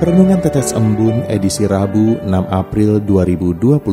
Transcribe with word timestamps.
Renungan 0.00 0.40
Tetes 0.40 0.72
Embun 0.72 1.28
edisi 1.28 1.68
Rabu 1.68 2.16
6 2.24 2.32
April 2.48 3.04
2022 3.04 3.84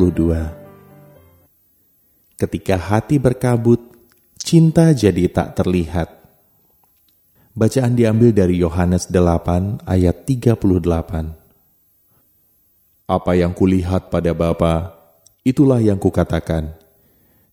Ketika 2.32 2.80
hati 2.80 3.20
berkabut, 3.20 3.92
cinta 4.40 4.96
jadi 4.96 5.28
tak 5.28 5.60
terlihat. 5.60 6.08
Bacaan 7.52 7.92
diambil 7.92 8.32
dari 8.32 8.56
Yohanes 8.56 9.12
8 9.12 9.84
ayat 9.84 10.24
38. 10.24 10.56
Apa 13.04 13.32
yang 13.36 13.52
kulihat 13.52 14.08
pada 14.08 14.32
Bapa, 14.32 14.96
itulah 15.44 15.84
yang 15.84 16.00
kukatakan. 16.00 16.72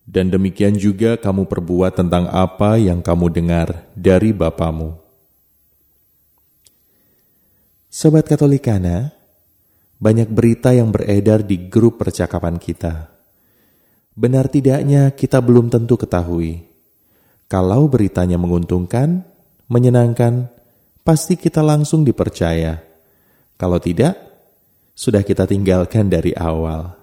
Dan 0.08 0.32
demikian 0.32 0.80
juga 0.80 1.20
kamu 1.20 1.52
perbuat 1.52 2.00
tentang 2.00 2.32
apa 2.32 2.80
yang 2.80 3.04
kamu 3.04 3.36
dengar 3.36 3.84
dari 4.00 4.32
Bapamu. 4.32 5.05
Sobat 7.96 8.28
Katolikana, 8.28 9.16
banyak 10.04 10.28
berita 10.28 10.76
yang 10.76 10.92
beredar 10.92 11.48
di 11.48 11.72
grup 11.72 11.96
percakapan 12.04 12.60
kita. 12.60 13.08
Benar 14.12 14.52
tidaknya 14.52 15.16
kita 15.16 15.40
belum 15.40 15.72
tentu 15.72 15.96
ketahui. 15.96 16.68
Kalau 17.48 17.88
beritanya 17.88 18.36
menguntungkan, 18.36 19.24
menyenangkan, 19.72 20.52
pasti 21.08 21.40
kita 21.40 21.64
langsung 21.64 22.04
dipercaya. 22.04 22.84
Kalau 23.56 23.80
tidak, 23.80 24.20
sudah 24.92 25.24
kita 25.24 25.48
tinggalkan 25.48 26.12
dari 26.12 26.36
awal. 26.36 27.00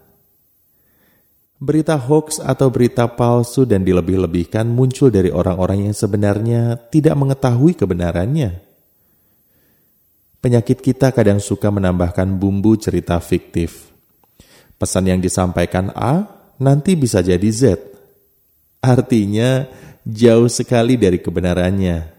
Berita 1.56 1.96
hoax 1.96 2.36
atau 2.36 2.68
berita 2.68 3.08
palsu 3.08 3.64
dan 3.64 3.80
dilebih-lebihkan 3.80 4.68
muncul 4.68 5.08
dari 5.08 5.32
orang-orang 5.32 5.88
yang 5.88 5.96
sebenarnya 5.96 6.76
tidak 6.92 7.16
mengetahui 7.16 7.80
kebenarannya 7.80 8.71
Penyakit 10.42 10.82
kita 10.82 11.14
kadang 11.14 11.38
suka 11.38 11.70
menambahkan 11.70 12.26
bumbu 12.34 12.74
cerita 12.74 13.14
fiktif. 13.22 13.94
Pesan 14.74 15.06
yang 15.06 15.22
disampaikan 15.22 15.94
A 15.94 16.26
nanti 16.58 16.98
bisa 16.98 17.22
jadi 17.22 17.46
Z. 17.46 17.78
Artinya 18.82 19.70
jauh 20.02 20.50
sekali 20.50 20.98
dari 20.98 21.22
kebenarannya. 21.22 22.10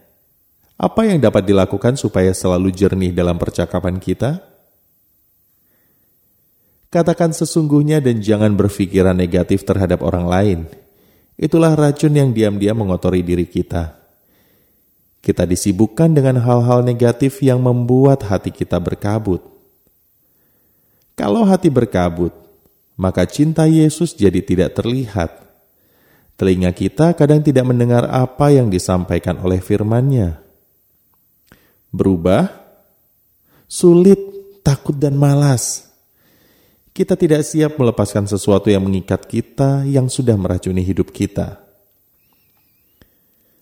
Apa 0.80 1.04
yang 1.04 1.20
dapat 1.20 1.44
dilakukan 1.44 2.00
supaya 2.00 2.32
selalu 2.32 2.72
jernih 2.72 3.12
dalam 3.12 3.36
percakapan 3.36 4.00
kita? 4.00 4.40
Katakan 6.88 7.36
sesungguhnya 7.36 8.00
dan 8.00 8.24
jangan 8.24 8.56
berpikiran 8.56 9.12
negatif 9.12 9.68
terhadap 9.68 10.00
orang 10.00 10.24
lain. 10.24 10.58
Itulah 11.36 11.76
racun 11.76 12.16
yang 12.16 12.32
diam-diam 12.32 12.80
mengotori 12.80 13.20
diri 13.20 13.44
kita 13.44 14.03
kita 15.24 15.48
disibukkan 15.48 16.12
dengan 16.12 16.36
hal-hal 16.44 16.84
negatif 16.84 17.40
yang 17.40 17.64
membuat 17.64 18.28
hati 18.28 18.52
kita 18.52 18.76
berkabut. 18.76 19.40
Kalau 21.16 21.48
hati 21.48 21.72
berkabut, 21.72 22.36
maka 23.00 23.24
cinta 23.24 23.64
Yesus 23.64 24.12
jadi 24.12 24.44
tidak 24.44 24.76
terlihat. 24.76 25.40
Telinga 26.36 26.74
kita 26.74 27.16
kadang 27.16 27.40
tidak 27.40 27.64
mendengar 27.64 28.04
apa 28.10 28.52
yang 28.52 28.68
disampaikan 28.68 29.40
oleh 29.40 29.62
firman-Nya. 29.62 30.42
Berubah, 31.94 32.50
sulit, 33.70 34.18
takut, 34.66 34.98
dan 34.98 35.14
malas. 35.14 35.88
Kita 36.90 37.14
tidak 37.14 37.46
siap 37.46 37.78
melepaskan 37.78 38.26
sesuatu 38.26 38.66
yang 38.66 38.82
mengikat 38.82 39.26
kita 39.30 39.86
yang 39.86 40.10
sudah 40.10 40.34
meracuni 40.34 40.82
hidup 40.82 41.14
kita. 41.14 41.62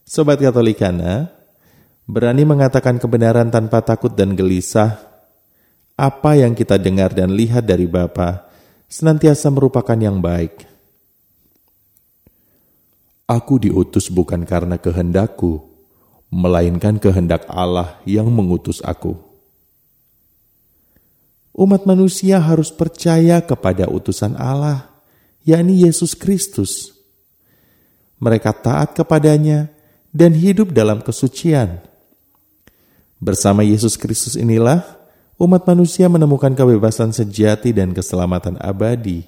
Sobat 0.09 0.41
Katolikana, 0.41 1.42
berani 2.13 2.45
mengatakan 2.45 3.01
kebenaran 3.01 3.49
tanpa 3.49 3.81
takut 3.81 4.13
dan 4.13 4.37
gelisah, 4.37 5.01
apa 5.97 6.37
yang 6.37 6.53
kita 6.53 6.77
dengar 6.77 7.17
dan 7.17 7.33
lihat 7.33 7.65
dari 7.65 7.89
Bapa 7.89 8.53
senantiasa 8.85 9.49
merupakan 9.49 9.97
yang 9.97 10.21
baik. 10.21 10.69
Aku 13.25 13.57
diutus 13.57 14.13
bukan 14.13 14.45
karena 14.45 14.77
kehendakku, 14.77 15.65
melainkan 16.29 17.01
kehendak 17.01 17.49
Allah 17.49 17.97
yang 18.05 18.29
mengutus 18.29 18.85
aku. 18.85 19.17
Umat 21.57 21.89
manusia 21.89 22.37
harus 22.45 22.69
percaya 22.69 23.41
kepada 23.41 23.89
utusan 23.89 24.37
Allah, 24.37 25.01
yakni 25.49 25.89
Yesus 25.89 26.13
Kristus. 26.13 26.93
Mereka 28.21 28.53
taat 28.53 28.93
kepadanya 28.93 29.73
dan 30.13 30.37
hidup 30.37 30.77
dalam 30.77 31.01
kesucian 31.01 31.92
Bersama 33.23 33.63
Yesus 33.63 33.95
Kristus 33.95 34.35
inilah 34.35 34.83
umat 35.39 35.63
manusia 35.63 36.11
menemukan 36.11 36.51
kebebasan 36.59 37.15
sejati 37.15 37.71
dan 37.71 37.95
keselamatan 37.95 38.59
abadi. 38.59 39.23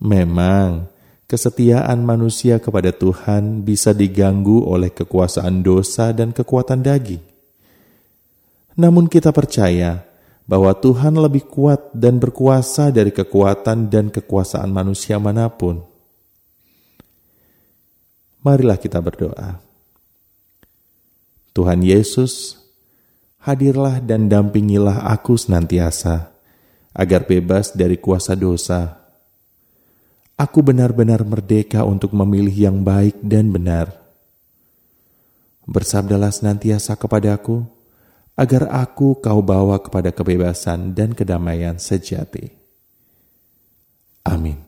Memang, 0.00 0.88
kesetiaan 1.28 2.00
manusia 2.08 2.56
kepada 2.56 2.88
Tuhan 2.88 3.68
bisa 3.68 3.92
diganggu 3.92 4.64
oleh 4.64 4.88
kekuasaan 4.88 5.60
dosa 5.60 6.16
dan 6.16 6.32
kekuatan 6.32 6.80
daging. 6.80 7.20
Namun 8.80 9.12
kita 9.12 9.28
percaya 9.28 10.08
bahwa 10.48 10.72
Tuhan 10.72 11.20
lebih 11.20 11.44
kuat 11.52 11.92
dan 11.92 12.16
berkuasa 12.16 12.88
dari 12.88 13.12
kekuatan 13.12 13.92
dan 13.92 14.08
kekuasaan 14.08 14.72
manusia 14.72 15.20
mana 15.20 15.52
pun. 15.52 15.84
Marilah 18.40 18.80
kita 18.80 19.04
berdoa. 19.04 19.67
Tuhan 21.58 21.82
Yesus, 21.82 22.54
hadirlah 23.42 23.98
dan 23.98 24.30
dampingilah 24.30 25.10
aku 25.10 25.34
senantiasa, 25.34 26.30
agar 26.94 27.26
bebas 27.26 27.74
dari 27.74 27.98
kuasa 27.98 28.38
dosa. 28.38 29.02
Aku 30.38 30.62
benar-benar 30.62 31.26
merdeka 31.26 31.82
untuk 31.82 32.14
memilih 32.14 32.70
yang 32.70 32.86
baik 32.86 33.18
dan 33.26 33.50
benar. 33.50 33.90
Bersabdalah 35.66 36.30
senantiasa 36.30 36.94
kepadaku, 36.94 37.66
agar 38.38 38.70
aku 38.70 39.18
kau 39.18 39.42
bawa 39.42 39.82
kepada 39.82 40.14
kebebasan 40.14 40.94
dan 40.94 41.10
kedamaian 41.10 41.74
sejati. 41.74 42.54
Amin. 44.22 44.67